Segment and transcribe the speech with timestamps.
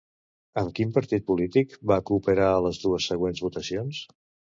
[0.59, 4.01] Amb quin partit polític va cooperar a les dues següents votacions?